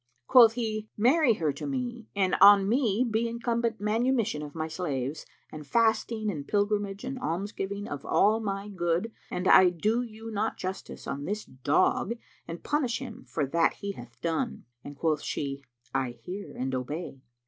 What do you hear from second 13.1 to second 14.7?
for that he hath done!"